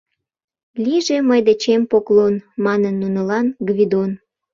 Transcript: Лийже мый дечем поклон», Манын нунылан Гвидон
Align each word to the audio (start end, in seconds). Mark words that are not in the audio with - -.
Лийже 0.83 1.17
мый 1.29 1.41
дечем 1.47 1.81
поклон», 1.91 2.35
Манын 2.65 2.95
нунылан 3.01 3.45
Гвидон 3.67 4.11